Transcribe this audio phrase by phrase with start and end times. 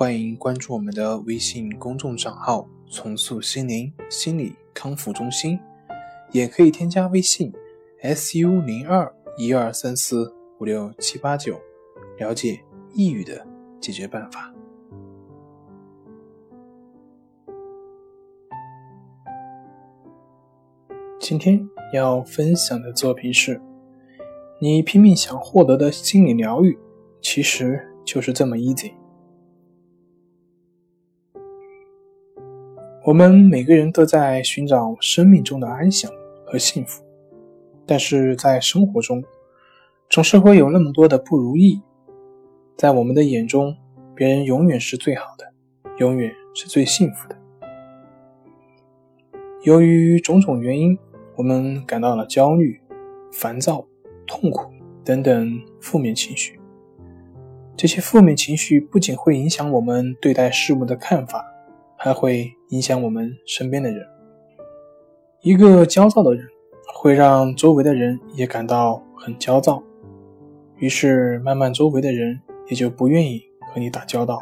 [0.00, 5.60] 欢迎关注我们的微信公众账号“重塑心灵心理康复中心”，
[6.32, 7.52] 也可以添加微信
[8.02, 11.60] “su 零二一二三四五六七八九”，
[12.16, 12.58] 了解
[12.94, 13.46] 抑郁的
[13.78, 14.50] 解决办法。
[21.18, 23.60] 今天要分享的作品是：
[24.62, 26.78] 你拼命想获得的心理疗愈，
[27.20, 28.94] 其实就是这么 easy。
[33.10, 36.08] 我们每个人都在寻找生命中的安详
[36.46, 37.02] 和幸福，
[37.84, 39.20] 但是在生活中，
[40.08, 41.82] 总是会有那么多的不如意。
[42.76, 43.76] 在我们的眼中，
[44.14, 45.52] 别人永远是最好的，
[45.98, 47.36] 永远是最幸福的。
[49.64, 50.96] 由于种种原因，
[51.34, 52.80] 我们感到了焦虑、
[53.32, 53.84] 烦躁、
[54.24, 54.70] 痛苦
[55.04, 56.60] 等等负面情绪。
[57.76, 61.44] 这些负面情绪不仅会影响我们对待事物的看法。
[62.02, 64.02] 还会影响我们身边的人。
[65.42, 66.46] 一个焦躁的人
[66.94, 69.82] 会让周围的人也感到很焦躁，
[70.78, 74.40] 于是慢慢周围的人也就不愿意和你打交道。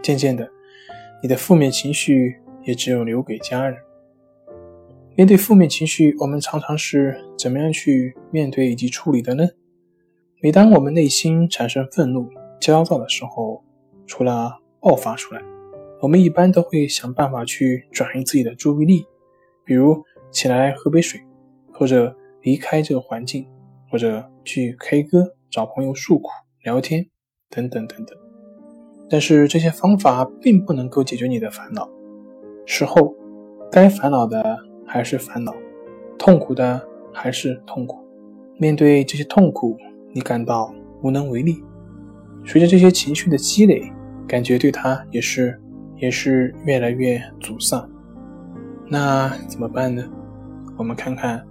[0.00, 0.48] 渐渐的，
[1.20, 3.76] 你的负面情绪也只有留给家人。
[5.16, 9.44] 面对负面情绪，我们常常是怎么样去面对以及处理的呢？
[10.40, 12.30] 每当我们内心产生愤怒、
[12.60, 13.64] 焦躁的时候，
[14.06, 15.42] 除了爆发出来。
[16.02, 19.04] 我们一般都会想办法去转移自己的注意力，
[19.66, 21.20] 比如起来喝杯水，
[21.74, 23.46] 或者离开这个环境，
[23.90, 26.30] 或者去 K 歌、找朋友诉苦、
[26.64, 27.06] 聊天，
[27.50, 28.16] 等等等等。
[29.10, 31.86] 但是这些方法并不能够解决你的烦恼。
[32.64, 33.14] 事后，
[33.70, 34.56] 该烦恼的
[34.86, 35.54] 还是烦恼，
[36.18, 36.80] 痛苦的
[37.12, 37.98] 还是痛苦。
[38.56, 39.76] 面对这些痛苦，
[40.14, 41.62] 你感到无能为力。
[42.46, 43.82] 随着这些情绪的积累，
[44.26, 45.60] 感觉对他也是。
[46.00, 47.88] 也是越来越沮丧，
[48.88, 50.02] 那怎么办呢？
[50.78, 51.44] 我们看看，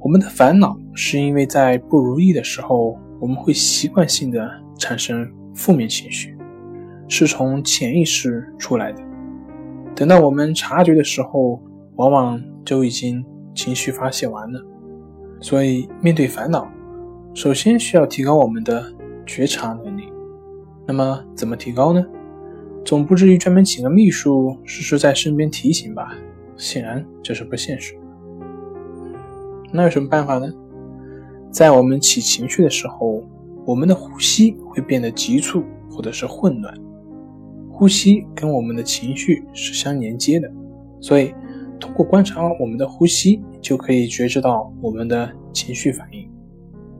[0.00, 6.36] 我们的烦恼是因为在不如意的时候，我们会习惯性的产生负面情绪，
[7.08, 9.02] 是从潜意识出来的。
[9.94, 11.60] 等到我们察觉的时候，
[11.96, 13.24] 往往就已经
[13.54, 14.64] 情绪发泄完了。
[15.40, 16.66] 所以，面对烦恼，
[17.34, 18.82] 首先需要提高我们的
[19.26, 20.04] 觉察能力。
[20.86, 22.02] 那么，怎么提高呢？
[22.88, 26.16] 总不至于专门请个秘书时时在身边提醒吧？
[26.56, 27.94] 显然这是不现实。
[29.70, 30.50] 那有什么办法呢？
[31.52, 33.22] 在我们起情绪的时候，
[33.66, 36.74] 我们的呼吸会变得急促或者是混乱。
[37.70, 40.50] 呼吸跟我们的情绪是相连接的，
[40.98, 41.34] 所以
[41.78, 46.26] 通过观察我们的呼吸，就可以觉知到我们的情绪反应。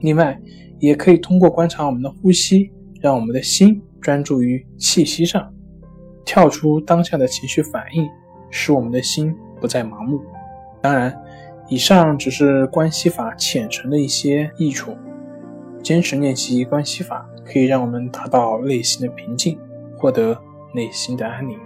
[0.01, 0.39] 另外，
[0.81, 2.71] 也可以通过观察我们的呼吸，
[3.01, 5.51] 让我们的心专注于气息上。
[6.29, 8.07] 跳出当下的情绪反应，
[8.51, 10.21] 使我们的心不再盲目。
[10.83, 11.19] 当然，
[11.69, 14.95] 以上只是关系法浅层的一些益处。
[15.83, 19.59] 坚持练习关系法，可以让我们达到内心的平静，
[19.97, 20.39] 获得
[20.75, 21.59] 内心的安宁。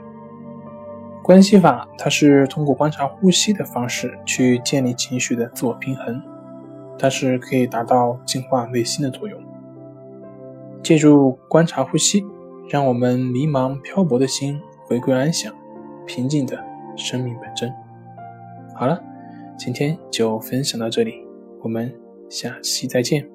[1.25, 6.23] 关系法它是通过观察呼吸的方式去建立情绪的自我平衡，
[6.97, 9.43] 它是可以达到净化内心的作用。
[10.85, 12.25] 借助观察呼吸。
[12.73, 15.55] 让我们迷茫漂泊的心回归安详、
[16.07, 16.59] 平静的
[16.97, 17.71] 生命本真。
[18.75, 18.99] 好了，
[19.59, 21.23] 今天就分享到这里，
[21.61, 21.95] 我们
[22.31, 23.29] 下期再见。